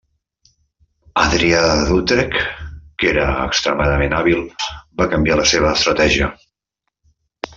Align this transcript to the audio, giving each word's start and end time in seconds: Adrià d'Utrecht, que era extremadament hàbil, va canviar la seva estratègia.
Adrià 1.23 1.59
d'Utrecht, 1.89 2.47
que 3.03 3.11
era 3.11 3.27
extremadament 3.43 4.17
hàbil, 4.21 4.41
va 5.03 5.09
canviar 5.15 5.39
la 5.41 5.47
seva 5.53 5.75
estratègia. 5.77 6.31